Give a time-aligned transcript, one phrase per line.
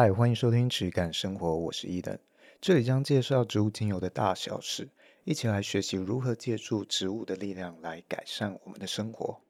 [0.00, 2.16] 嗨，欢迎收听质感生活，我是伊登。
[2.60, 4.90] 这里将介绍植物精油的大小事，
[5.24, 9.40] 一起来学习如何借助植物的力量来改善我们的生活。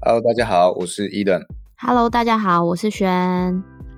[0.00, 1.40] Hello，大家好，我是伊登。
[1.78, 3.08] Hello，大家好，我是轩。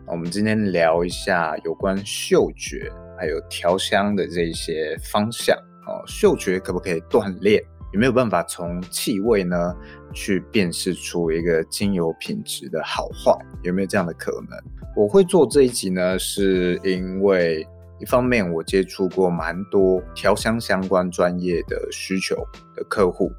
[0.06, 5.56] 我们今天聊一下有关嗅觉还有调香的这些方向。
[5.86, 7.64] 哦，嗅觉可不可以锻炼？
[7.93, 9.75] 有没有办法从气味呢
[10.12, 13.33] 去辨识出一个精油品质的好坏？
[13.62, 14.59] 有没有这样的可能？
[14.97, 17.66] 我会做这一集呢，是因为
[18.01, 22.37] 一方面我接触过蛮多调香相关专业的需求
[22.74, 23.30] 的客户，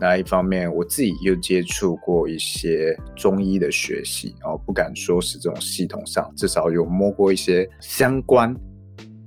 [0.00, 8.54] 那一方面我自己又接触过一些中医的学习，然后不敢说是这种系统上，至少有摸过一些相关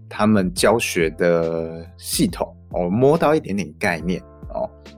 [0.09, 4.21] 他们教学的系统，我摸到一点点概念。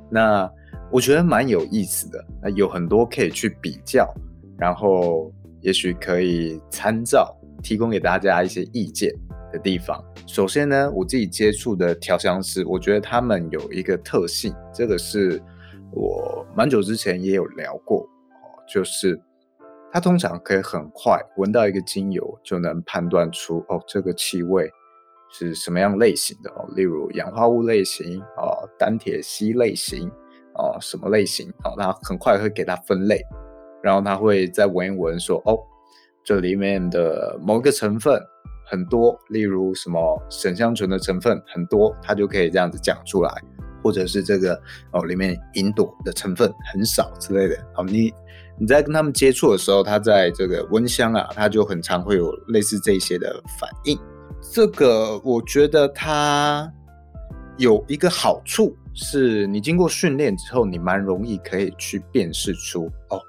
[0.09, 0.49] 那
[0.91, 4.11] 我觉得蛮有意思的，那有很多可以去比较，
[4.57, 9.13] 然后也许可以参照，提供给大家一些意见
[9.51, 10.03] 的地方。
[10.25, 15.41] 首先呢，我自己接触的调香师，我觉得他们有一个特性，这个是
[15.91, 18.07] 我蛮久之前也有聊过，
[18.67, 19.19] 就是
[19.91, 24.69] 他通常可以很快闻到一个精油，就能判断出哦，这个气味。
[25.31, 26.67] 是什么样类型的哦？
[26.75, 30.09] 例如氧化物类型哦，单萜烯类型
[30.55, 31.75] 哦，什么类型哦？
[31.77, 33.21] 他很快会给它分类，
[33.83, 35.59] 然后他会再闻一闻说哦，
[36.23, 38.19] 这里面的某一个成分
[38.65, 43.31] 很多，例如什么沈香醇的成分很多，他就可以这样子讲出来，
[43.83, 44.59] 或者是这个
[44.91, 47.55] 哦里面银朵的成分很少之类的。
[47.75, 48.11] 哦，你
[48.59, 53.97] 你在跟他们接触的时候，他在这个闻香啊，他就很常会有类似这些的反应。
[54.53, 56.71] 这个我觉得它
[57.59, 63.19] 有一个好处，是你经过训练之后，你蛮容易可以去辨识出哦，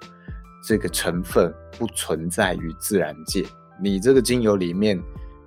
[0.65, 3.45] 这个成分不存在于自然界，
[3.83, 4.97] 你这个精油里面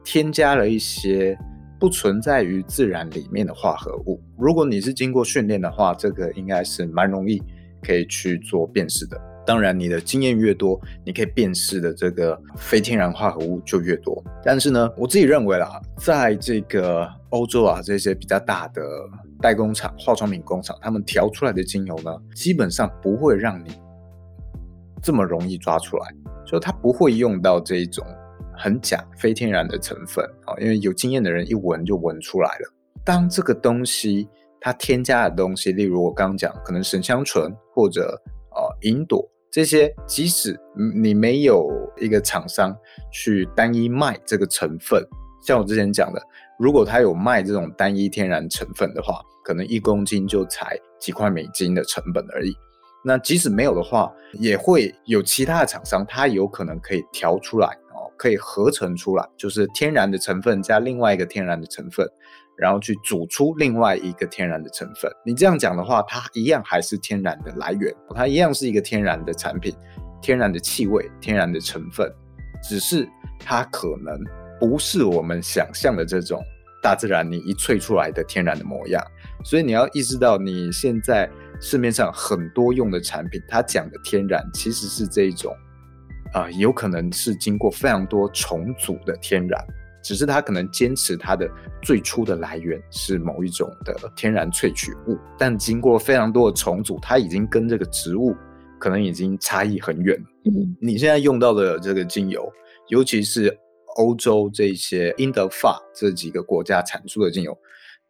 [0.04, 1.38] 添加了一些
[1.80, 4.22] 不存在于自然里面的化合物。
[4.38, 7.42] 如果你是经过训练的话，这个应该是蛮容易
[7.82, 9.18] 可以去做辨识的。
[9.46, 14.24] 当然，你的经验越多，你可以辨识的这个非天然化合物就越多。
[14.42, 18.82] 但是呢，我自己认为啦，在这个欧洲啊，这些比较大的
[19.42, 23.72] 代工厂、化妆品工厂，他们调出来的精油呢，基本上不会让你
[25.02, 26.08] 这么容易抓出来，
[26.46, 28.06] 就它不会用到这一种
[28.56, 32.74] 很假、非天然的成分啊，因为有经验的人一闻就闻出来了。
[33.04, 34.30] 当这个东西
[34.62, 38.18] 它添加的东西，例如我刚刚讲，可能沈香醇或者
[38.52, 39.30] 呃银朵。
[39.54, 40.60] 这些即使
[40.96, 41.70] 你没有
[42.00, 42.76] 一个厂商
[43.12, 45.00] 去单一卖这个成分，
[45.46, 46.20] 像我之前讲的，
[46.58, 52.52] 如果他有卖这种单一天然成分的话，可能一公斤就才几块美金的成本而已。
[53.06, 62.08] 那即使没有的话，也会有其他的厂商，他有可能可以调出来哦，可以合成出来，就是天然的成分加另外一个天然的成分。
[62.64, 69.76] 然后去煮出另外一个天然的成分，你这样讲的话，它一样还是天然的来源，它一样是一个天然的产品，
[70.22, 72.10] 天然的气味，天然的成分，
[72.64, 73.06] 只是
[73.38, 74.18] 它可能
[74.62, 76.42] 不是我们想象的这种
[76.82, 79.04] 大自然你一萃出来的天然的模样。
[79.44, 81.30] 所以你要意识到，你现在
[81.60, 85.54] 市面上很多用的产品，它讲的天然其实是这一种，
[86.32, 89.62] 啊、有可能是经过非常多重组的天然。
[90.04, 91.50] 只是它可能坚持它的
[91.82, 98.36] 最初的来源是某一种的天然萃取物，但经过非常多的重组，它已经跟这个植物
[98.78, 100.22] 可能已经差异很远。
[100.44, 102.52] 嗯，你现在用到的这个精油，
[102.90, 103.58] 尤其是
[103.96, 107.58] 欧洲这些英德法这几个国家产出的精油，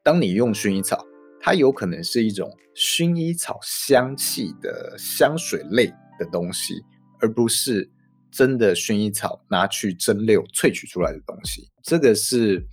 [0.02, 1.06] 当你用薰衣草，
[1.40, 5.86] 它有可能是一种薰衣草香气的香水类
[6.18, 6.74] 的东西，
[7.22, 7.88] 而不是。
[8.34, 12.66] 真的薰衣草拿去蒸馏萃取出来的东西，这个是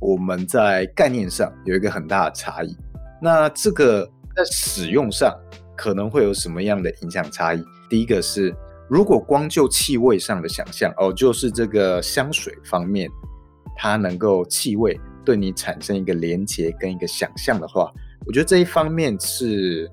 [0.00, 2.74] 我们在概念上有一个很大的差异。
[3.20, 5.38] 那这个在使用上
[5.76, 7.62] 可能会有什么样的影响差异？
[7.90, 8.54] 第一个是，
[8.88, 13.10] 如果光就气味上的想象，哦，就是这个香水方面，
[13.76, 17.92] 它能够气味对你产生一个连结跟一个想象的话，
[18.26, 19.90] 我觉得这一方面是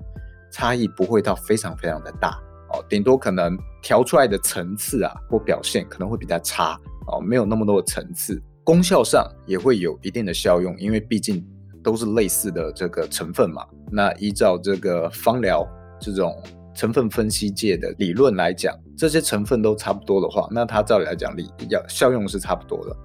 [0.52, 2.40] 差异不会到非常非常的大。
[2.72, 11.46] 哦，顶多可能调出来的层次啊，或表现可能会比较差哦，没有那么多的层次，功效上也会有一定的效用，因为毕竟
[11.84, 13.66] 都是类似的这个成分嘛。
[13.92, 15.68] 那依照这个芳疗
[16.00, 16.36] 这种
[16.76, 22.96] 成分分析界的理论来讲，这些成分都差不多的话，那它照理来讲，理要效用是差不多的。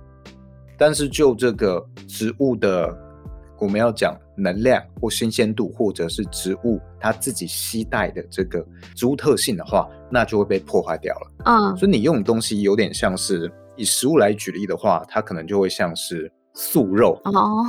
[0.76, 2.94] 但是就这个植物的
[3.58, 8.64] 我们要讲能量或新鲜度，或者是植物它自己携带的这个
[8.94, 11.30] 植物特性的话，那就会被破坏掉了。
[11.44, 17.64] 嗯，所以你用的东西有点像是以食物来举例的话，它可能就会像是素肉哦，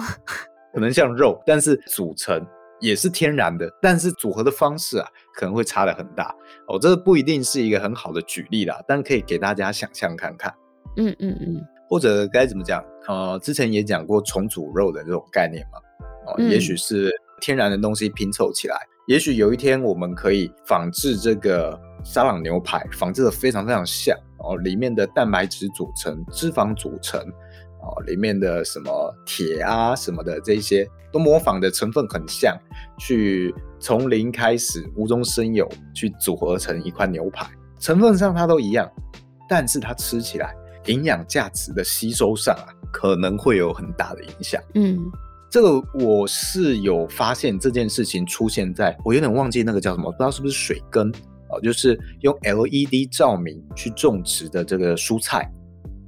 [0.74, 2.46] 可能像肉，但是组成
[2.80, 6.36] 也是天然的，但是组合的方式啊，可能会差的很大
[6.68, 6.78] 哦。
[6.80, 10.54] 这个不一定是一个很好的举例啦，但可以给大家想象看看。
[10.98, 12.84] 嗯嗯嗯，或者该怎么讲？
[13.08, 15.80] 呃，之前也讲过重组肉的这种概念嘛。
[16.26, 17.12] 哦，也许是
[17.42, 27.20] 天然的东西拼凑起来，嗯、也许有一天我们可以仿制这个沙朗牛排，仿制的非常非常像哦，里面的蛋白质组成、脂肪组成，
[27.82, 32.58] 哦，里面的什么铁啊什么的这些都模仿的成分很像，
[32.98, 37.48] 去从零开始无中生有去组合成一块牛排，
[37.80, 38.90] 成分上它都一样，
[39.48, 40.56] 但是它吃起来
[40.86, 44.62] 营养价值的吸收上啊，可能会有很大的影响。
[44.74, 45.00] 嗯。
[45.50, 51.10] 这个我是有发现这件事情出现在，我有点忘记那个叫什么，不知道是不是水根
[51.50, 55.50] 哦，就是用 LED 照明去种植的这个蔬菜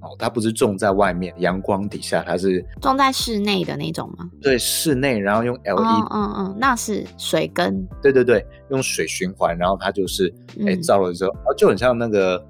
[0.01, 4.29] 哦，它不是种在外面阳光底下，它是种在室内的那种吗？
[4.41, 10.33] 对，室内，然后用 LED，嗯嗯嗯，那是水根，对对对，用水循环，然后它就是
[10.65, 12.43] 哎照了之后，哦，就很像那个。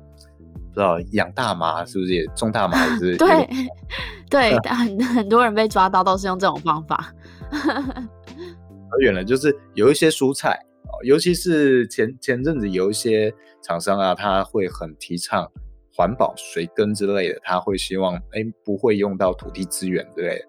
[0.78, 2.78] 不知道养大麻是不是也种大麻？
[2.86, 3.50] 也是 对
[4.30, 7.12] 对，很很多人被抓到都是用这种方法。
[8.92, 10.52] 而远了，就是有一些蔬菜
[10.84, 13.34] 哦，尤其是前前阵子有一些
[13.64, 15.52] 厂商啊，他会很提倡
[15.96, 20.46] 环保、水耕之类的，他会希望哎不会用到土地资源之类的，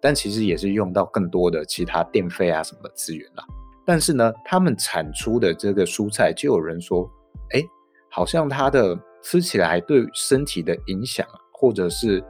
[0.00, 3.44] 但其实也是用到更多的其他电费啊什么的资源啦。
[3.86, 7.08] 但是呢，他们产出的这个蔬菜，就有人说，
[7.50, 7.62] 哎，
[8.10, 8.98] 好像它的。
[9.22, 12.22] 吃起来对身体的影响，或者是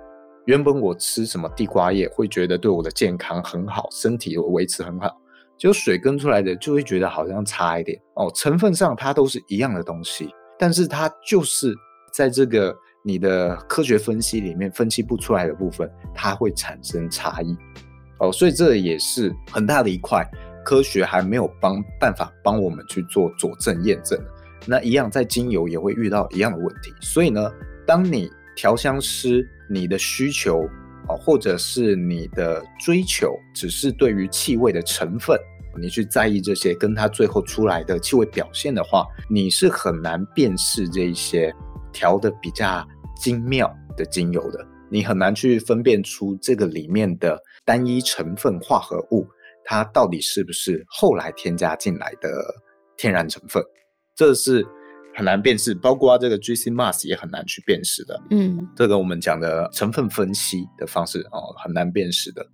[0.47, 5.15] 原本我吃什么地瓜叶会觉得对我的健康很好，身体维持很好，
[5.57, 8.31] 就水跟出来的就会觉得好像差一点哦。
[8.35, 10.29] 成分上它都是一样的东西，
[10.59, 11.75] 但是它就是
[12.13, 17.57] 在这个你的科学分析里面分析不出来的部分，它会产生差异
[18.19, 18.33] 哦。
[18.33, 20.29] 所以这也是很大的一块
[20.65, 24.31] 科学还没有帮办法帮我们去做佐证验证的。
[24.67, 26.93] 那一样，在精油也会遇到一样的问题。
[27.01, 27.51] 所以呢，
[27.87, 30.63] 当你调香师你的需求
[31.09, 35.39] 啊，或者是你的追求，只是对于气味的成分，
[35.81, 41.55] 你去在意这些，跟它最后出来的气味表现的话，你是很难辨识这一些
[41.93, 42.87] 调的比较
[43.17, 44.67] 精妙的精油的。
[44.91, 49.25] 你很难去分辨出这个里面的单一成分化合物，
[49.65, 52.29] 它到底是不是后来添加进来的
[52.97, 53.63] 天然成分。
[54.21, 54.63] 这是
[55.17, 58.23] 很难辨识，包括这个 GC mass 也很难去辨识的。
[58.29, 62.47] 嗯，这个我们讲的成分分析的方式哦，很难辨识的。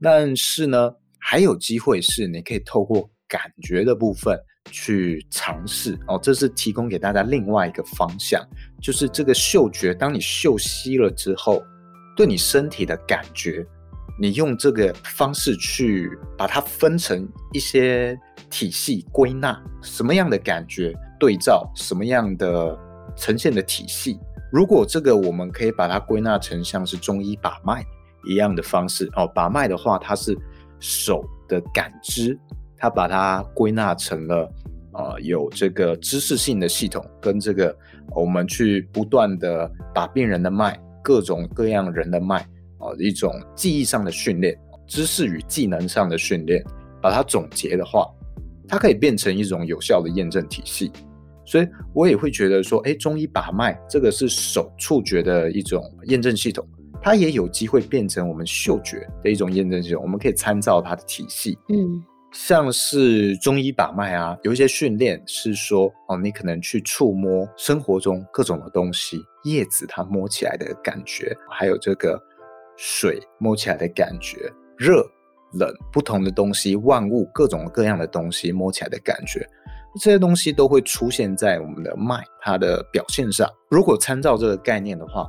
[0.00, 4.38] 但是呢，还有机会是你可以透过感觉的部分
[4.70, 6.16] 去尝试哦。
[6.22, 8.40] 这是提供给大家另外一个方向，
[8.80, 11.60] 就是这个嗅觉，当你嗅吸了之后，
[12.16, 13.66] 对你身体的感觉。
[14.22, 18.14] 你用这个方式去把它分成一些
[18.50, 22.76] 体系归纳，什么样的感觉对照什么样的
[23.16, 24.18] 呈现的体系。
[24.52, 27.84] 如果这个我们可以把它归纳成像是中医把脉
[28.28, 30.36] 一样的方式哦，把脉的话，它是
[30.80, 32.38] 手的感知，
[32.76, 34.52] 它把它归纳成了
[34.92, 37.74] 呃有这个知识性的系统跟这个
[38.14, 42.46] 我们去不断的把病人的脉，各种各样人的脉。
[42.80, 46.64] 啊，一种记忆上的训练，知识与技能上的训练，
[47.02, 48.08] 把它总结的话，
[48.70, 50.90] 它可以变成一种有效的验证体系。
[51.44, 56.66] 所以我也会觉得说，哎，中医把脉这个是手触觉的一种验证系统，
[57.02, 60.00] 它也有机会变成我们嗅觉的一种验证系统。
[60.02, 72.18] 我们可以参照它的体系，嗯，像是中医把脉啊，有一些训练是说，哦，你可能去触摸生活中各种的东西，叶子它摸起来的感觉，还有这个。
[72.82, 75.06] 水摸起来的感觉，热、
[75.52, 79.46] 冷，不同的东西，万物各种各样的东西摸起来的感觉，
[80.00, 83.48] 这些东西都会出现在我们的脉它的表现上。
[83.68, 85.28] 如果参照这个概念的话，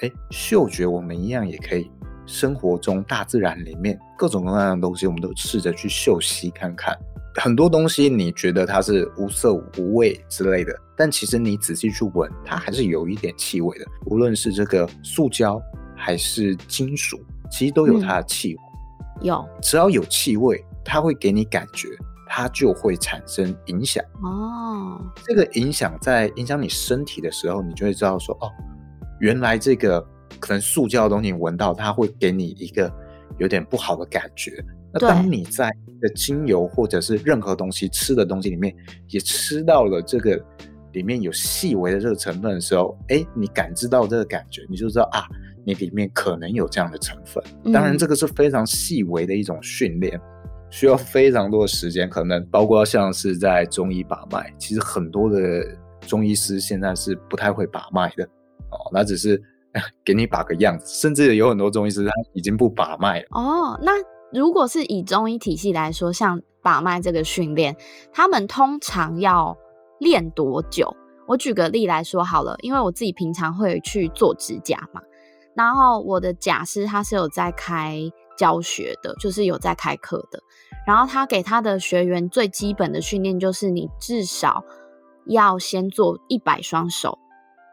[0.00, 1.90] 哎，嗅觉我们一样也可以，
[2.26, 6.96] 生活中大自然里面各种各样的东西，我们都试着去嗅吸看看。
[7.36, 13.86] 很多东西你觉得它是无色无味之类的，但其实你仔细去闻，它还是有一点气味的。
[14.06, 15.60] 无论是这个塑胶。
[15.94, 18.60] 还是金属，其实都有它的气味。
[18.60, 18.71] 嗯，
[19.22, 21.88] 有，只要有气味，它会给你感觉，
[22.28, 24.04] 它就会产生影响。
[24.22, 28.50] 哦，这个影响在影响你身体的时候，你就会知道说，哦，
[29.20, 30.00] 原来这个
[30.40, 32.92] 可能塑胶的东西闻到，它会给你一个
[33.38, 34.64] 有点不好的感觉。
[34.92, 35.70] 那当你在
[36.02, 38.74] 的精油或者是任何东西吃的东西里面，
[39.08, 40.38] 也吃到了这个
[40.92, 45.24] 里面有细微的这个成分的时候，哎，你感知到这个感觉，你就知道啊，
[45.64, 47.42] 你里面可能有这样的成分。
[47.72, 50.20] 当然，这个是非常细微的一种训练，
[50.70, 55.64] 需要非常多的时间，可能包括像是在中医把脉，其实很多的
[56.06, 58.24] 中医师现在是不太会把脉的
[58.70, 59.42] 哦，那只是
[60.04, 63.26] 给你把个样子，甚至有很多中医师他已经不把脉了。
[63.30, 63.92] 哦，那。
[64.34, 67.76] 如果是以中医体系来说，像把脉这个训练，
[68.14, 69.54] 他们通常要
[70.02, 70.94] 练多久？
[71.28, 75.00] 我举个例来说好了，因为我自己平常会去做指甲嘛，
[75.54, 78.00] 然后我的甲师他是有在开
[78.36, 80.42] 教学的，就是有在开课的，
[80.86, 84.64] 然后他给他的学员最基本的训练就是你至少
[85.26, 87.16] 要先做一百双手，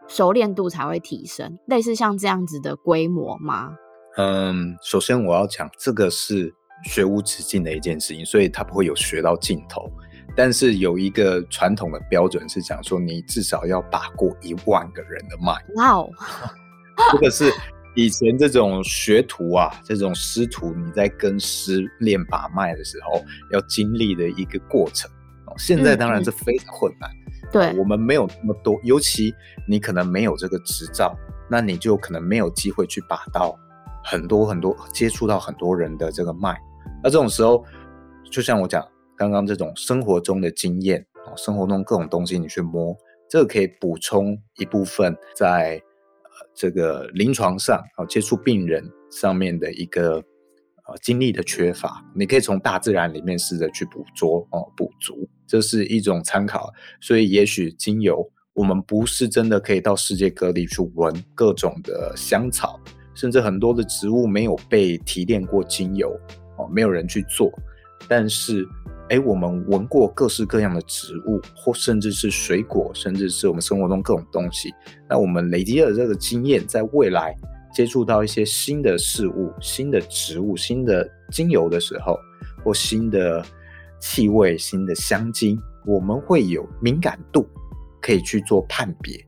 [0.07, 3.71] 熟练度才会提升，类似像这样子的规模吗？
[4.17, 9.89] 嗯，首先我要讲，这个是学无止境的一件事情，所以他不会有学到尽头。
[10.36, 15.53] 但是有一个传统的标准是讲说，你至少要把过一万个人的脉。
[15.75, 16.09] 哇哦，
[17.12, 17.51] 这个是
[17.95, 25.09] 以前这种学徒啊，这种师徒你在跟师练把脉的时候要经历的一个过程。
[25.57, 29.33] 现在当然是非常困难，嗯、对我们没有那么多，尤其
[29.67, 31.15] 你可能没有这个执照，
[31.50, 33.57] 那你就可能没有机会去把到。
[34.01, 36.57] 很多很多接触到很多人的这个脉，
[37.03, 37.63] 那这种时候，
[38.31, 38.83] 就像我讲
[39.20, 42.96] 刚刚这种生活中的经验啊，生活中各种东西你去摸，
[43.30, 45.76] 这个可以补充一部分在
[46.24, 50.24] 呃这个临床上啊接触病人上面的一个
[50.88, 56.72] 呃经历的缺乏，你可以从大自然里面试着去捕捉哦补足，这是一种参考。
[57.02, 62.80] 所以也许精油，我们不是真的可以到世界各地去闻各种的香草。
[63.16, 66.10] 甚至很多的植物没有被提炼过精油
[66.58, 67.52] 哦，没有人去做。
[68.08, 68.66] 但是，
[69.10, 74.72] 哎，我们闻过各式各样的植物，或甚至是水果，甚至是我们生活中各种东西。
[75.10, 77.36] 那我们累积了这个经验，在未来
[77.74, 82.20] 接触到一些新的事物、新的植物、新的精油的时候，
[82.63, 83.44] 或新的
[84.00, 87.48] 气味、新的香精，我们会有敏感度，
[88.00, 89.20] 可以去做判别。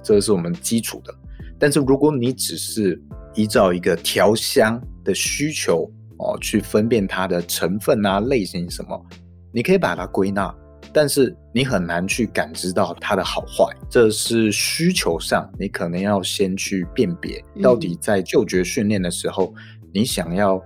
[0.00, 1.12] 这是我们基础的。
[1.58, 3.02] 但是，如果你只是
[3.34, 9.06] 依照一个调香的需求哦，去分辨它的成分啊、类型什么，
[9.54, 10.52] 你可以把它归纳，
[10.92, 13.72] 但是你很难去感知到它的好坏。
[13.88, 20.60] 这是需求上，你可能要先去辨别，到底在嗅觉训练的时候，嗯、你想要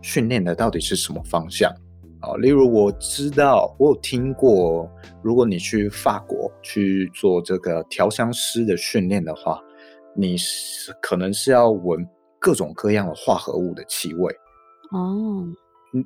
[0.00, 1.70] 训练的到底是什么方向？
[2.22, 4.90] 哦，例如我知道，我有听过，
[5.22, 9.60] 如果你去法国去做这个调香师的训练的话。
[10.14, 12.06] 你是可能是要闻
[12.38, 14.30] 各种各样的化合物的气味
[14.90, 15.54] 哦，你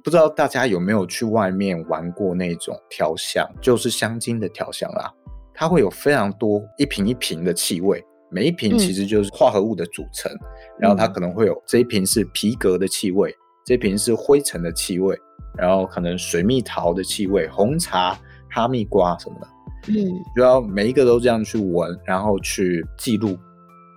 [0.02, 5.12] 不知道大家有没有去外面玩过那种调香，就是香精的调香啦。
[5.54, 10.30] 它会有非常多一瓶一瓶的气味，每一瓶其实就是化合物的组成。
[10.32, 10.40] 嗯、
[10.80, 15.18] 然后它可能会有这一瓶是皮革的气味，这一瓶是灰尘的气味，
[15.56, 18.18] 然后可能水蜜桃的气味、红茶、
[18.50, 19.48] 哈密瓜什么的。
[19.88, 19.94] 嗯，
[20.34, 23.36] 就要每一个都这样去闻，然后去记录。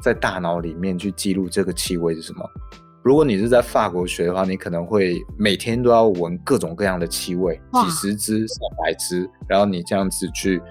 [0.01, 2.49] 在大脑里面去记录这个气味是什么？
[3.09, 10.61] 如果你是在法国学的话，你可能会每天都要闻各种各样的气味，几十支、上百支，然后你这样子去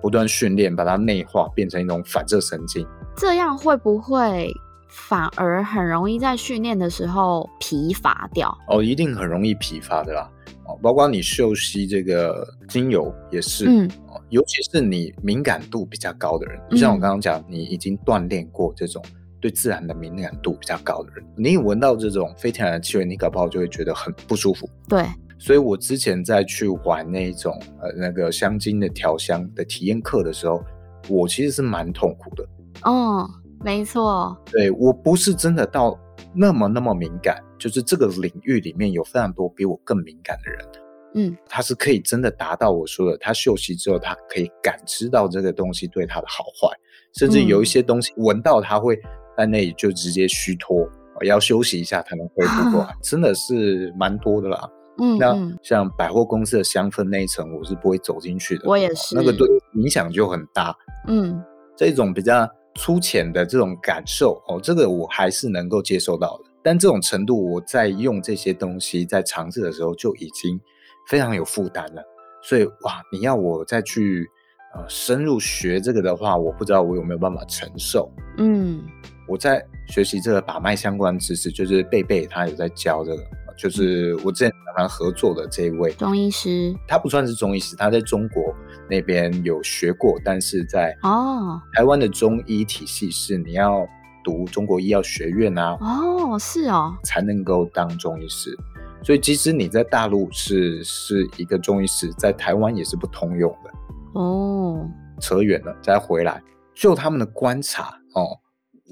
[0.00, 2.86] 不断训练，把它内化，变成一种反射神经。
[3.16, 4.48] 这样会不会
[4.88, 8.56] 反而很容易在训练的时候疲乏掉？
[8.68, 10.30] 哦，一定很容易疲乏的啦。
[10.68, 13.90] 哦包括你嗅吸这个精油也是，嗯，
[14.28, 19.02] 尤其是你敏感度比较高的人，就像我刚刚讲，你已经锻炼过这种
[19.40, 24.68] 对自然的敏感度比较高的人，你闻到这种非天然的气味，你搞不好就会觉得很不舒服。
[24.88, 25.04] 对，
[25.38, 30.62] 所以我之前在去玩那种呃那个香精的调香的体验课的时候，
[31.08, 32.44] 我其实是蛮痛苦的。
[32.82, 33.28] 哦，
[33.64, 35.98] 没错，对，我不是真的到
[36.34, 37.42] 那么那么敏感。
[37.58, 40.68] 就是这个领域里面有非常多比我更敏感的人，
[41.16, 46.72] 嗯，他是可以真的达到我说的，他嗅息之后，他可以感知到这个东西对他的好坏，
[47.14, 48.96] 甚至有一些东西闻到他会
[49.38, 50.84] 在那里就直接虚脱，
[51.24, 54.68] 要休息一下才能恢复过来， 真的是蛮多的啦。
[55.00, 60.76] 嗯，那像百货公司的香氛那一层，我是不会走进去的，我也是，那个对影响就很大。
[61.06, 61.40] 嗯，
[61.76, 66.50] 这种比较粗浅的这种感受哦，这个我还是能够接受到的。
[66.64, 70.60] 但这种程度，我在用这些东西在尝试的时候就已经
[71.06, 72.02] 非常有负担了。
[72.42, 74.28] 所以哇，你要我再去
[74.74, 78.10] 呃深入学这个的话，我不知道我有没有办法承受。
[78.38, 78.82] 嗯，
[79.28, 83.22] 我在学习这个把脉相关知识，就是贝贝他有在教这个
[83.56, 88.54] 就是我之前跟他合作的这一位中医师，他不算是中医师，他在中国
[88.88, 91.60] 那边有学过，但是在哦。
[91.74, 93.86] 台湾的中医体系是你要
[94.24, 98.56] 读中国医药学院啊，哦是哦，才能够当中医师。
[99.02, 103.70] 所以即使你在大陆是是一个中医师，在台湾也是不通用的。
[104.14, 104.88] 哦，
[105.20, 106.42] 扯远了，再回来，
[106.74, 108.38] 就他们的观察哦，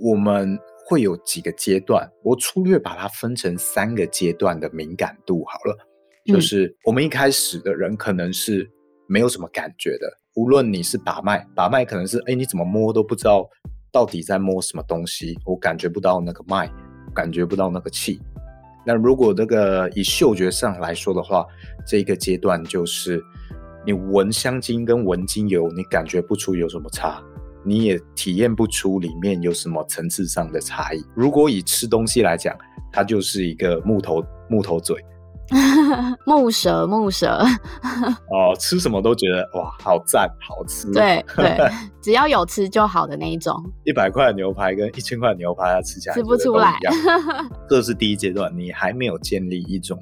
[0.02, 5.76] 我们会有几个阶段，我粗略把它分成三个阶段的敏感度好了。
[6.24, 8.68] 就是我们一开始的人可能是
[9.08, 13.48] 没有什么感觉的，无论你是把脉，把脉可能是哎你怎么摸都不知道
[13.92, 16.70] 到底在摸什么东西，我感觉不到那个脉，
[17.14, 18.20] 感觉不到那个气。
[18.84, 21.46] 那如果这个以嗅觉上来说的话，
[21.86, 23.22] 这个阶段就是
[23.84, 27.22] 你闻香精跟闻精油，你感觉不出有什么差，
[27.66, 31.04] 你也体验不出里面有什么层次上的差异。
[31.14, 32.56] 如果以吃东西来讲，
[32.92, 34.96] 它就是一个木头木头嘴。
[36.26, 37.28] 木蛇，木蛇
[38.30, 40.90] 哦，吃什么都觉得哇，好赞，好吃。
[40.92, 41.70] 对对，
[42.02, 43.54] 只要有吃就好的那一种。
[43.84, 46.76] 一百块的牛排跟一千块的牛排，它吃起来吃不出来。
[47.70, 49.96] 这是第一阶段，你还没有建立一种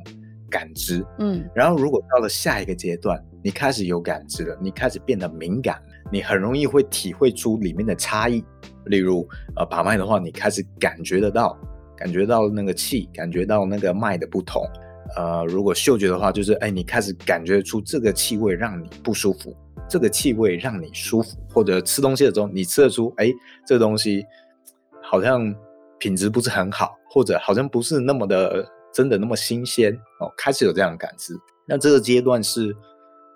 [0.49, 1.04] 感知。
[1.18, 5.78] 嗯，然后如果到了下一个阶段，你开始有感知了，你开始变得敏感，
[6.11, 8.44] 你很容易会体会出里面的差异。
[8.87, 11.58] 例如，呃，把脉的话，你开始感觉得到，
[11.96, 14.62] 感觉到那个气，感觉到那个脉的不同。
[15.16, 19.56] 呃，如果嗅觉的话，就是哎，你开始感觉出这个气味让你不舒服，
[19.88, 23.32] 这个气味让你舒服，或者吃东西的时候，你吃得出，哎，
[23.66, 24.25] 这东西
[25.02, 25.54] 好像
[25.99, 31.34] 品质不是很好，或者好像不是那么的真的那么新鲜哦，开始有这样的感知。
[31.66, 32.76] 那这个阶段是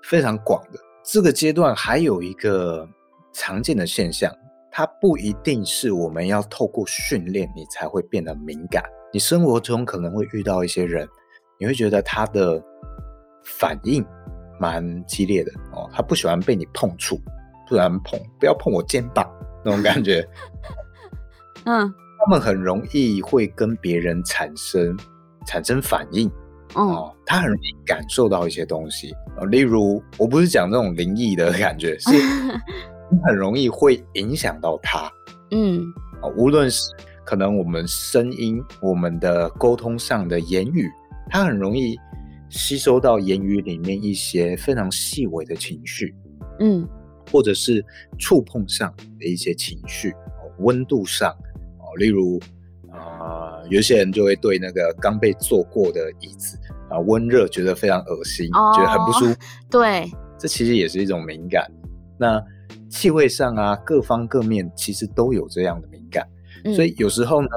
[0.02, 0.78] 非常广的。
[1.10, 2.86] 这个阶段还有一个
[3.32, 4.30] 常见的现象，
[4.70, 11.08] 它不一定是我们要透过训练你才会变得敏感，你生活中可能会遇到一些人。
[11.58, 12.62] 你会觉得他的
[13.42, 14.04] 反应
[14.60, 17.18] 蛮激烈的哦，他不喜欢被你碰触，
[17.66, 19.26] 不然碰，不要碰我肩膀
[19.64, 20.22] 那种感觉。
[21.64, 24.94] 嗯，他们很容易会跟别人产生
[25.46, 26.30] 产生反应
[26.74, 32.10] 哦，他很容易感受到一些东西哦，例如我不是讲那种灵异的感觉， 是
[33.24, 35.10] 很容易会影响到他。
[35.50, 35.82] 嗯，
[36.22, 36.82] 哦，无论是
[37.24, 40.88] 可能我们声音、我们的沟通上的言语。
[41.30, 41.94] 他很容易
[42.48, 46.14] 吸收到言语里面一些非常细微的情绪，
[46.58, 46.88] 嗯，
[47.30, 47.84] 或者是
[48.18, 50.10] 触碰上的一些情绪，
[50.60, 51.30] 温度上，
[51.80, 52.40] 哦，例如
[53.58, 56.58] 啊、呃，有些人就会对那个刚被坐过的椅子
[56.90, 59.36] 啊温热觉得非常恶心，哦，觉得很不舒服。
[59.70, 61.70] 对，这其实也是一种敏感。
[62.18, 62.42] 那
[62.88, 66.26] 气味上啊，各方各面其实都有这样的敏感，
[66.64, 67.48] 嗯，所以有时候呢，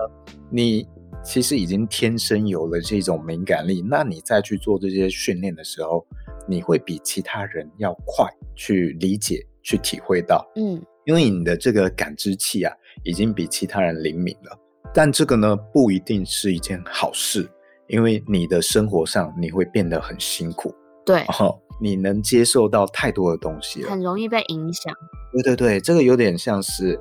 [0.50, 0.88] 你。
[1.24, 6.04] 其实已经天生有了这种敏感力，那你再去做这些训练的时候，
[6.48, 10.44] 你会比其他人要快去理解、去体会到。
[10.56, 14.58] 嗯，因为你的这个感知器啊，已经比其他人灵敏了。
[14.94, 17.50] 但这个呢，不一定是一件好事，
[17.88, 20.74] 因为你的生活上你会变得很辛苦。
[21.06, 24.94] 对，哦，你能接受到太多的东西了，很容易被影响。
[25.34, 27.00] 对对对，这个有点像是。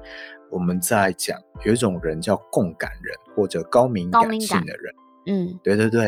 [0.52, 4.94] 我们在讲有一种人叫共感人或者高敏感性的人，
[5.26, 6.04] 嗯，对对对，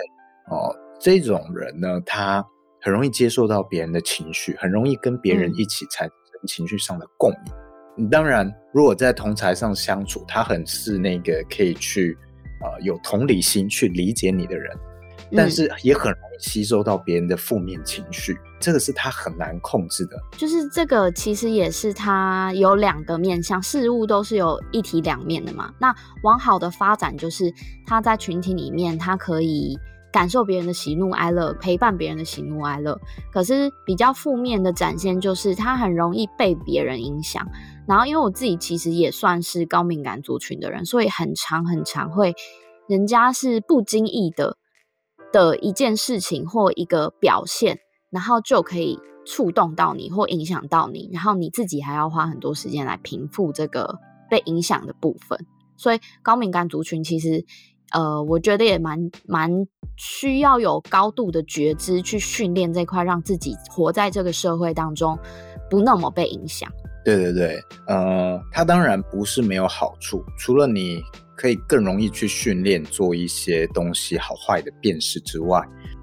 [0.50, 2.44] 哦，这种人呢，他
[2.80, 7.54] 很容易接受到别人的情绪，很容易跟别人一起产生情绪上的共鸣。
[7.54, 7.71] 嗯、
[8.10, 12.16] 当然，如果在同才上相处，他很是那个可以去
[12.60, 14.70] 呃有同理心去理解你的人。
[15.34, 20.16] 但是也很容易吸收到别人的负面情绪，嗯，这个是他很难控制的。
[20.36, 25.72] 就是这个其实也是他有两个面向，事物都是有一体两面的嘛。
[25.78, 27.50] 那往好的发展，就是
[27.86, 29.78] 他在群体里面，他可以
[30.12, 33.00] 感受别人的喜怒哀乐，陪伴别人的喜怒哀乐。
[33.32, 37.46] 可是比较负面的展现，就是他很容易被别人影响。
[37.86, 42.34] 然后因为我自己其实也算是高敏感族群的人，所以很常很常会，
[42.88, 44.56] 人家是不经意的。
[45.32, 47.78] 的一件事情或一个表现，
[48.10, 55.46] 然后就可以触动到你或影响到你，然后你自己还要花很多时间来平复这个被影响的部分。
[55.78, 57.42] 所以高敏感族群其实，
[57.92, 59.50] 呃，我觉得也蛮蛮
[59.96, 65.18] 需要有高度的觉知去训练这块，让自己活在这个社会当中
[65.70, 66.70] 不那么被影响。
[67.04, 71.02] 对对对，呃，它当然不是没有好处，除了你。
[71.34, 75.60] 可以更容易去训练做一些东西好坏的辨识之外，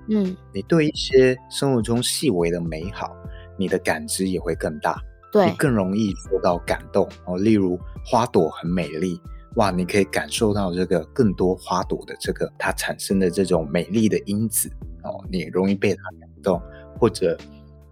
[0.10, 3.16] 嗯，你对一些生活中细微的美好，
[3.58, 7.38] 你的感知也会更大，对，你更容易受到感动哦。
[7.38, 9.22] 例如花朵很美丽
[9.56, 14.70] 哇，你可以感受到这个更多花朵的这个它产生的这种美丽的因子
[15.04, 16.62] 哦，你容易被它感动，
[17.00, 17.38] 或者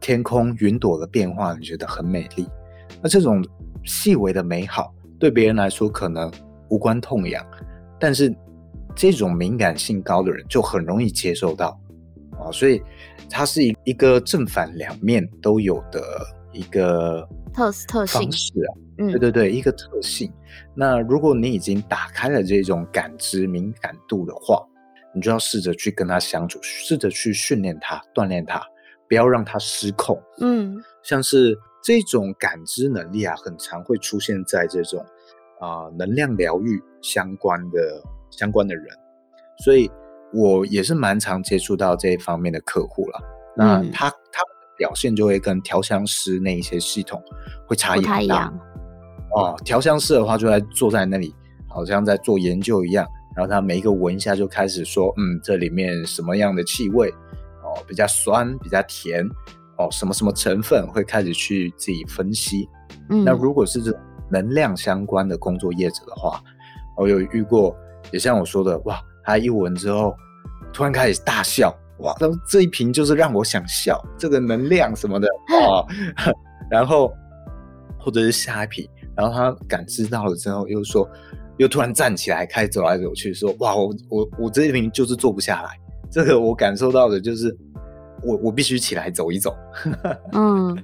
[0.02, 2.46] 天空云朵的变化，你觉得很美丽。
[3.02, 3.44] 那这种
[3.84, 6.32] 细微的美好，对别人来说可能
[6.70, 7.46] 无关痛痒，
[8.00, 8.34] 但是
[8.96, 11.80] 这种敏感性高的人就很容易接受到
[12.40, 12.82] 啊，所以
[13.30, 16.02] 它是一一个正反两面都有的
[16.52, 18.72] 一个特特性方式啊。
[18.98, 20.34] 对对对，一个特性。
[20.74, 24.60] 那如果你已经打开了这种感知敏感度的话，
[25.14, 28.60] 你就要试着去跟他相处，试着去训练他、锻炼他，
[29.08, 30.20] 不要让他失控。
[30.42, 31.56] 嗯，像是
[31.88, 35.00] 这种感知能力啊，很常会出现在这种
[35.62, 38.86] 啊、呃、能量疗愈相关的相关的人，
[39.64, 39.90] 所以
[40.34, 43.22] 我也是蛮常接触到这一方面的客户了。
[43.56, 47.24] 那他、嗯、他们的表现就会跟调香师那一些系统
[47.66, 48.54] 会差异很大。
[49.34, 51.34] 哦，调香师的话就在坐在那里，
[51.70, 53.08] 好像在做研究一样。
[53.34, 57.10] 然后他每一个闻一下就开始说，嗯，这里面什么样的气味？
[57.64, 59.26] 哦，比较酸，比较甜，
[59.78, 62.68] 哦，什么什么成分会开始去自己分析。
[63.10, 66.42] 嗯，那如果是这种能量相关的工作业者的话，
[66.98, 67.76] 我有遇过，
[68.12, 70.16] 也像我说的，哇，他一闻之后
[70.74, 75.86] 突然开始大笑，哇，那这一瓶就是让我想笑，这个能量什么的哦，
[76.70, 77.14] 然后
[78.00, 78.88] 或者是下一瓶。
[79.16, 81.10] 然后他感知到了之后，又说，
[81.58, 85.72] 又突然站起来，开始走来走去，说：“哇，我我我这一瓶就是坐不下来。
[86.12, 87.50] 这个我感受到的就是，
[88.28, 89.56] 我我必须起来走一走。
[90.34, 90.78] ”嗯，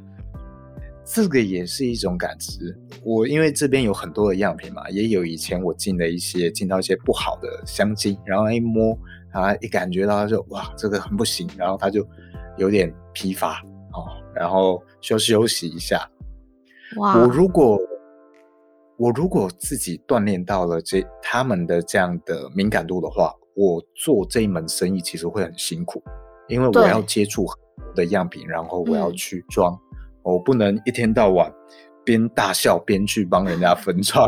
[1.03, 2.75] 这个也是一种感知。
[3.03, 8.97] 我因为这边有很多的样品嘛，也有以前我进的一些进到一些不好的香精，然后一摸，
[9.33, 12.07] 啊一感觉到他就哇，这个很不行，然后他就
[12.57, 16.09] 有点疲乏哦，然后休休息一下。
[16.95, 17.77] 哇，我如果。
[18.95, 26.01] 我如果自己锻炼到了这他们的这样的敏感度的话，我做这一门生意其实会很辛苦，
[26.47, 29.79] 因为我要接触很多的样品，然后我要去装，嗯、
[30.23, 31.51] 我不能一天到晚
[32.03, 34.27] 边大笑边去帮人家分装，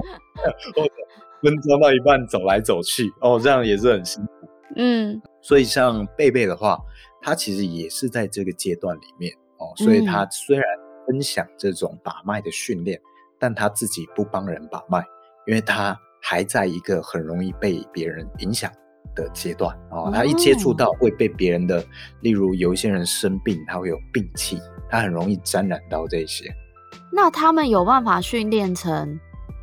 [1.44, 4.32] 分装到一半走来走去，哦，这样也是很辛苦。
[4.76, 6.80] 嗯，所以像贝贝的话，
[7.22, 10.66] 他其实也是在这个阶段里面哦，所以他虽然
[11.08, 13.00] 分享这种把脉的训练。
[13.38, 15.04] 但他自己不帮人把脉，
[15.46, 18.72] 因为他还在一个很容易被别人影响
[19.14, 20.10] 的阶段哦。
[20.14, 21.84] 他一接触到会被别人的，
[22.22, 26.50] 例如有一些人生病，他会有病气，他很容易沾染到这些。
[27.12, 29.20] 那他们有办法训练成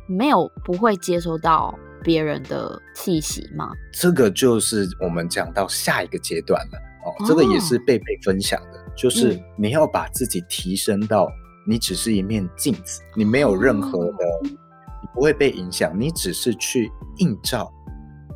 [0.07, 3.71] 没有不会接收到别人的气息吗？
[3.91, 7.25] 这个就是我们讲到下一个阶段了哦。
[7.27, 11.27] 这个也是贝贝分享的，就是你要把自己提升到。
[11.65, 17.71] 你只是一面镜子，你没有任何的，你不会被影响，你只是去映照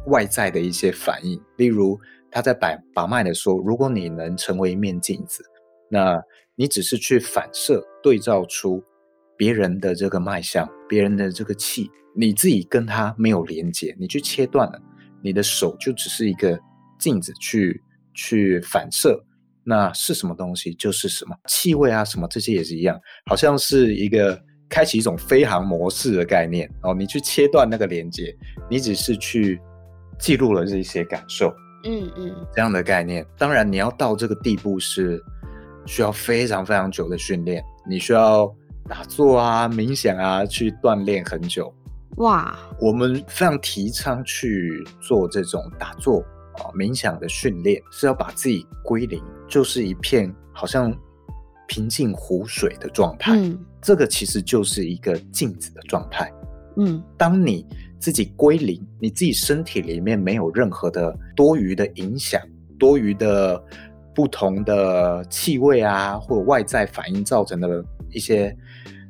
[0.08, 1.39] 外在的一些反应。
[1.56, 5.43] 例如，他在把把脉的时候，如果你能成为一面镜子，
[5.89, 6.22] 那
[6.56, 8.84] 你只是去反射对照出
[9.38, 14.82] 别人的这个脉象，别人的这个气，你自己跟他没有连接，你去切断了，
[15.24, 16.60] 你的手就只是一个
[17.00, 17.82] 镜子去
[18.13, 19.24] 去反射。
[19.63, 26.93] 那是什么东西就是什么气味啊，什么这些也是一样，好像是一个开启一种飞航模式的概念哦。
[26.93, 28.34] 你去切断那个连接，
[28.70, 29.60] 你只是去
[30.19, 31.53] 记录了这些感受，
[31.84, 33.25] 嗯嗯，这样的概念。
[33.38, 35.23] 当然，你要到这个地步是
[35.86, 38.53] 需要非常非常久的训练，你需要
[38.88, 41.73] 打坐啊、冥想啊，去锻炼很久。
[42.17, 46.19] 哇，我们非常提倡去做这种打坐
[46.53, 46.73] 啊。
[46.75, 50.91] 冥想的训练是要把自己归零，就是一片好像
[51.67, 53.34] 平静湖水的状态。
[53.36, 56.34] 嗯，这个其实就是一个镜子的状态。
[56.77, 57.65] 嗯，当你
[57.99, 62.41] 自己归零，你自己身体里面没有任何的多余的影响、
[62.77, 63.62] 多余的
[64.13, 68.55] 不同的气味啊，或外在反应造成的一些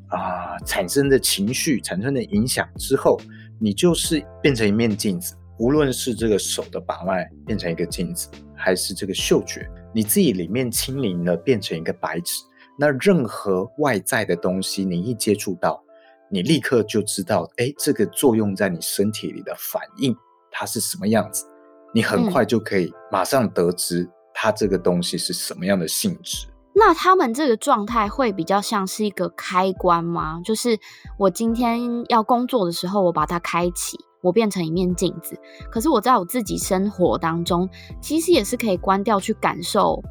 [0.10, 3.20] 啊、产生的情绪、产生的影响之后，
[3.60, 5.36] 你就是变成一面镜子。
[5.60, 12.44] 无论是这个手的把脉变成一个镜子，还是这个嗅觉，你自己里面清零了变成一个白纸，
[12.78, 15.84] 那任何外在的东西，你一接触到，
[16.30, 20.16] 你立刻就知道，哎，这个作用在你身体里的反应，
[20.52, 21.46] 它是什么样子，
[21.94, 26.48] 你很快就可以马上得知它这个东西是什么样的性质。
[26.48, 26.54] 嗯。
[26.76, 30.42] 那他们这个状态会比较像是一个开关吗？
[30.46, 30.78] 就是
[31.18, 33.98] 我今天要工作的时候，我把它开启。
[34.24, 35.40] 我变成一面镜子，
[35.72, 37.70] 可是我在我自己生活当中，
[38.02, 40.02] 其实也是可以关掉去感受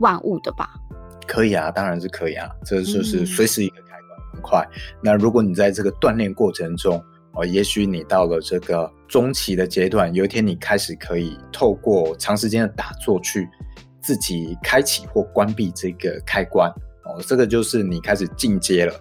[0.00, 0.68] 万物的吧？
[1.26, 3.82] 可以啊，当然是可以啊，这就是随时一个
[4.42, 4.62] 快。
[5.02, 7.02] 那如果你在这个锻炼过程中，
[7.34, 13.48] 哦，也许你到了这个中期的阶段，有一天你开始可以透过长时间的打坐去
[14.02, 16.70] 自己开启或关闭这个开关
[17.04, 18.92] 哦，这个就是你开始进阶了。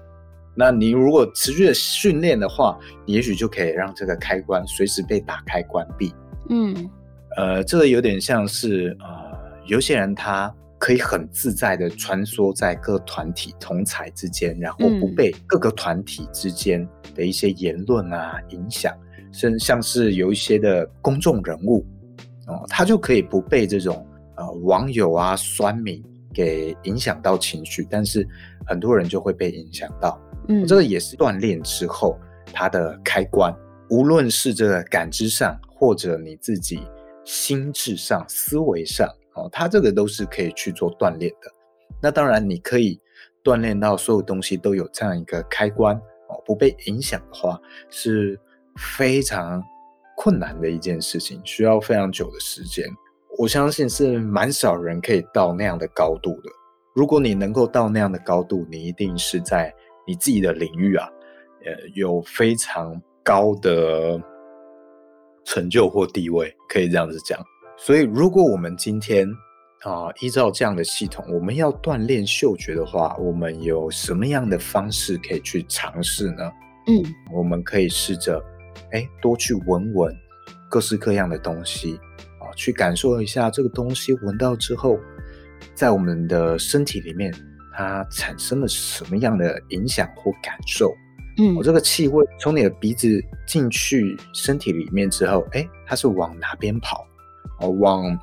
[0.56, 6.13] 那你如果持续的训练的话，你也许就可以让这个开关随时被打开关闭。
[6.49, 6.89] 嗯，
[7.38, 9.08] 呃，这个有点像是呃，
[9.65, 18.91] 有些人他可以很自在的穿梭在各团体同侪之间，然后不被各个团体之间的一些言论啊影响，
[19.32, 21.86] 甚至像是有一些的公众人物
[22.48, 24.04] 哦、呃，他就可以不被这种
[24.38, 28.28] 呃网友啊酸民给影响到情绪，但是
[28.65, 30.20] 很多人就会被影响到。
[30.48, 32.17] 嗯，这个也是锻炼之后
[32.52, 33.56] 它的开关，
[33.91, 36.80] 无论是这个感知上，或者你自己
[37.24, 41.52] 心智上、思维上，哦，它这个都是可以去做锻炼的。
[42.02, 43.00] 那当然，你可以
[43.44, 48.39] 锻炼到所有东西都有这样一个开关，哦，不被影响的话，是
[48.78, 49.63] 非常
[50.17, 52.86] 困难的一件事情，需要非常久的时间。
[53.38, 56.50] 我相信是蛮少人可以到那样的高度的。
[56.94, 59.74] 如果你能够到那样的高度，你一定是在。
[60.08, 61.08] 你自己的领域啊，
[61.63, 64.20] 呃，有非常高的
[65.46, 67.39] 成就或地位，可以这样子讲。
[67.84, 69.28] 所以，如果我们今天
[69.82, 76.52] 啊，依照这样的系统，我们要锻炼嗅觉的话，我们有什么样的方式可以去尝试呢？
[76.86, 78.39] 嗯，我们可以试着，
[78.91, 80.15] 哎，多去闻闻
[80.70, 82.00] 各式各样的东西
[82.39, 85.00] 啊，去感受一下这个东西闻到之后，
[85.74, 87.34] 在我们的身体里面。
[87.74, 90.94] 它产生了什么样的影响或感受？
[91.39, 93.08] 嗯，我这个气味从你的鼻子
[93.48, 97.08] 进去身体里面之后，哎，它是往哪边跑？
[97.62, 98.17] 哦，往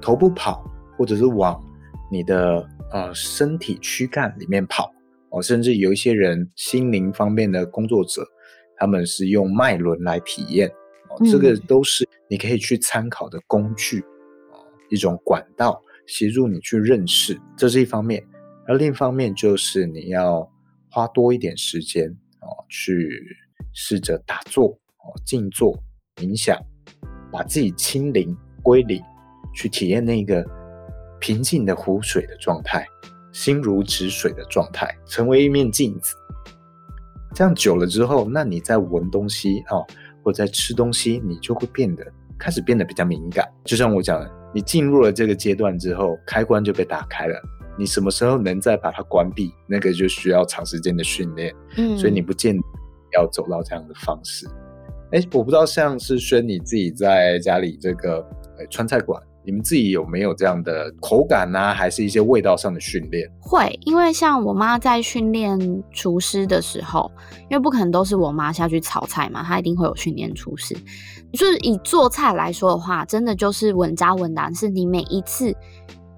[0.00, 0.64] 头部跑，
[0.96, 1.62] 或者是往
[2.10, 4.90] 你的呃身体躯干里面跑？
[5.30, 8.24] 哦，甚至有一些人心灵方面的工作者，
[8.76, 10.68] 他们是用脉轮来体验。
[11.10, 14.00] 哦，这个都是你可以去参考的工具，
[14.52, 18.24] 哦，一种管道协助你去认识，这是一方面。
[18.66, 20.48] 而另一方面，就是你要
[20.88, 22.08] 花多一点时间
[22.40, 23.20] 哦，去
[23.72, 25.76] 试着打坐哦，静坐
[26.16, 26.56] 冥想，
[27.32, 29.00] 把自己清零归零，
[29.52, 30.44] 去体验那个
[31.20, 32.84] 平静的湖水的状态，
[33.30, 36.16] 心如止水的状态，成为一面镜子。
[37.34, 39.86] 这样久了之后，那你在闻东西哦，
[40.22, 42.04] 或在吃东西，你就会变得
[42.38, 43.44] 开始变得比较敏感。
[43.64, 47.40] 就像我讲的，你进入了这个阶段之后，开关就被打开了。
[47.76, 49.52] 你什么时候能再把它关闭？
[49.66, 52.62] 那个就需要长时间的训练，嗯，所以你不见得
[53.14, 54.48] 要走到这样的方式。
[55.14, 58.28] 哎，我不知道像是轩你自己在家里这个
[58.68, 63.30] 川菜馆，你们自己有没有这样的口感啊，还是一些味道上的训练？
[63.40, 65.56] 会，因为像我妈在训练
[65.92, 67.08] 厨师的时候，
[67.48, 70.76] 因为不可能都是我妈下去炒菜嘛，她一定会有训练厨师。
[71.32, 75.54] 就是以做菜来说的话，真的就是稳扎稳打，是你每一次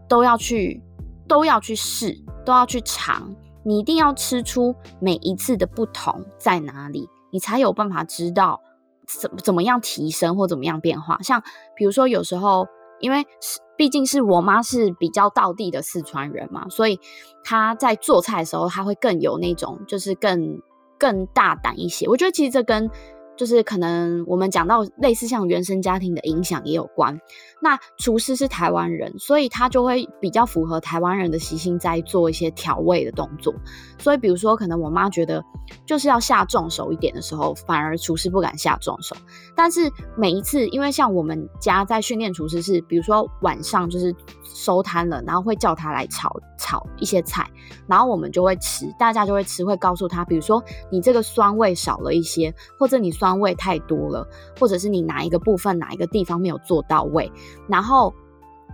[0.08, 0.82] 都要去。
[1.28, 8.60] 都要去试，都要去尝，你一定要吃出每一次的不同在哪里，你才有办法知道
[9.06, 11.18] 怎怎么样提升或怎么样变化。
[11.22, 11.42] 像
[11.74, 12.66] 比如说有时候，
[13.00, 16.98] 因为是毕竟是我妈是比较道地的四川人嘛，所以
[17.44, 20.60] 她在做菜的时候，她会更有那种就是更
[20.98, 22.08] 更大胆一些。
[22.08, 22.90] 我觉得其实这跟
[23.36, 27.20] 就是可能我们讲到类似像原生家庭的影响也有关。
[27.60, 33.54] 那厨师是台湾人，所以他就会比较符合台湾人的习性，在做一些调味的动作。
[33.98, 35.42] 所以比如说，可能我妈觉得
[35.86, 39.16] 就是要下重手一点的时候，反而厨师不敢下重手。
[39.54, 47.50] 但是每一次，因为像我们家在训练厨师是，比如说晚上就是收摊了，然后会叫他来炒炒一些菜，
[47.86, 54.24] 然后我们就会吃，大家就会吃，会告诉他，比如说你这个酸味少了一些，或者你酸方位太多了，
[54.60, 57.32] 或者是你哪一个部分哪一个地方没有做到位。
[57.68, 58.14] 然后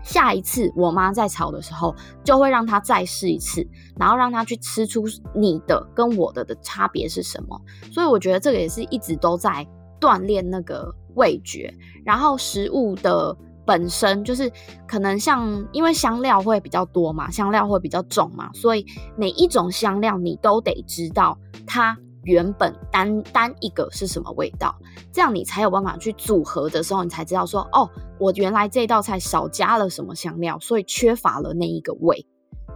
[0.04, 3.66] 下一次我妈在炒的时候，就会让她再试一次，
[3.98, 7.58] 然后让她去吃出你的跟我的的差别是什么。
[7.90, 9.66] 所以我觉得这个也是一直都在
[9.98, 11.72] 锻炼那个味觉。
[12.04, 13.34] 然后食物的
[13.64, 14.52] 本身就是
[14.86, 18.84] 可能像，因为香料会比较多嘛，香料会比较重嘛，所以
[19.16, 21.96] 每一种香料你都得知道它。
[22.24, 24.74] 原本单单一个是什么味道，
[25.12, 32.26] 这样你才有办法去组合的时候，你才知道说，哦，我原来这道菜少加了什么香料，所以缺乏了那一个味。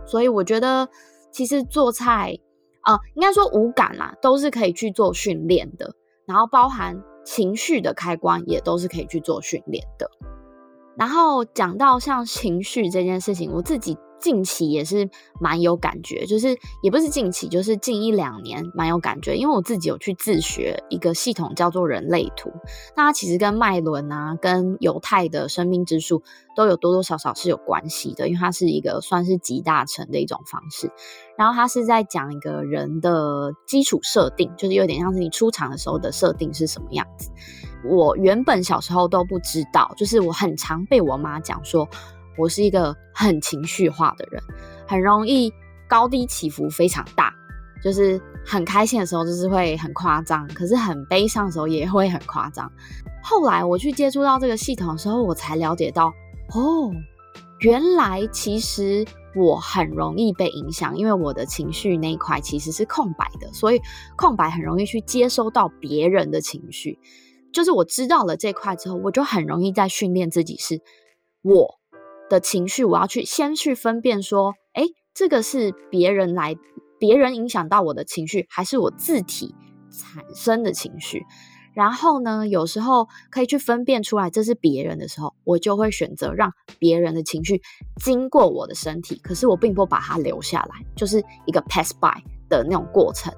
[0.04, 0.88] 所以我觉得，
[1.32, 2.38] 其实做菜
[2.82, 5.94] 啊，应该说五感啦，都是可以去做训练的。
[6.26, 10.10] 然后包含情绪的开关，也都是可以去做训练的。
[10.96, 15.08] 然后讲到像情绪这件事情，我自己近期也是
[15.40, 22.50] 蛮有感觉，就是也不是近期，就是近一两年蛮有感觉，因为我自己有去自学一个系统叫做人类图，
[22.96, 26.24] 那它其实跟脉轮啊，跟犹太的生命之树
[26.56, 30.90] 都有多多少少是有关系的，因为它是一个算是集大成的一种方式，
[31.38, 37.30] 然后它是在讲一个人的基础设定，就是有点像是你出场的时候的设定是什么样子。
[37.88, 41.88] 我原本小时候都不知道，就是我很常被我妈讲说，
[42.36, 44.42] 我是一个很情绪化的人，
[44.86, 45.52] 很容易
[45.88, 47.32] 高低起伏非常大，
[47.82, 52.70] 就是很开心的时候就是会很夸张，可是很悲伤的时候也会很夸张。
[53.22, 56.08] 后来我去接触到这个系统的时候，我才了解到，
[56.54, 56.92] 哦，
[57.60, 63.80] 原来其实我很容易被影响，因为我的情绪那一块其实是空白的，所以
[64.16, 66.98] 空白很容易去接收到别人的情绪。
[67.52, 70.80] 就是我知道了这块之后，我就很容易在训练自己，是
[71.42, 71.78] 我
[72.28, 74.84] 的情绪，我要去先去分辨说，哎，
[75.14, 76.56] 这个是别人来，
[76.98, 79.54] 别人影响到我的情绪，还是我自体
[79.90, 81.24] 产生的情绪？
[81.74, 87.60] 然后呢，有时候可以去分辨出来这是别人的时候，我就会选择让别人的情绪
[88.02, 93.30] 经过我的身体，可是我并不把它留下来，就是一个 pass by 的那种过程。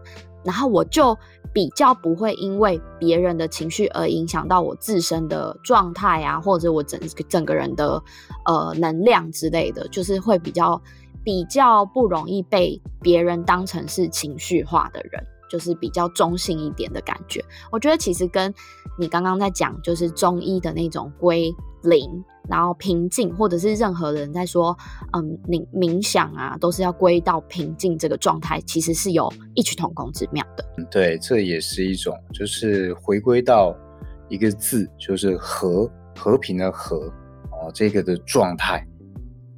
[0.44, 1.18] 然后我就
[1.58, 8.00] 比较不会因为别人的情绪而影响到我自身的状态啊，或者我整整个人的
[8.46, 10.80] 呃能量之类的，就是会比较
[11.24, 17.44] 比较不容易被别人当成是情绪化的人，就是比较中性一点的感觉。
[17.72, 18.54] 我觉得其实跟
[18.96, 22.24] 你刚刚在讲，就是中医的那种归零。
[22.48, 24.74] 然后平静，或者是任何人在说，
[25.12, 30.64] 嗯，冥冥想啊，都是要归到平静这个状态，其实是有异曲同工之妙的。
[30.90, 33.76] 对，这也是一种，就是回归到
[34.30, 35.86] 一个字，就是和，
[36.16, 36.96] 和平的和，
[37.50, 38.82] 哦，这个的状态。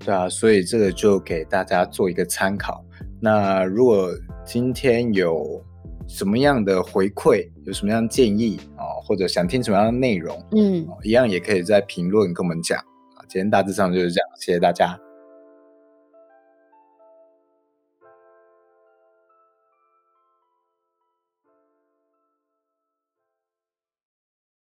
[0.04, 2.84] 对啊，所以这个就给大家做一个参考。
[3.20, 4.08] 那如果
[4.44, 5.64] 今天有
[6.10, 8.82] 什么样的回馈，有什么样的建议啊？
[9.02, 12.78] 或者想听什么样的内容，嗯，一样也可以在评论跟我们讲
[13.14, 13.22] 啊。
[13.28, 14.98] 今天大致上就是这样，谢谢大家。